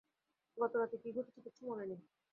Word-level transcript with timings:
গত 0.57 0.73
রাতে 0.75 0.95
কী 0.97 1.09
ঘটেছে 1.11 1.39
কিচ্ছু 1.45 1.61
মনে 1.67 1.85
নেই। 1.85 1.99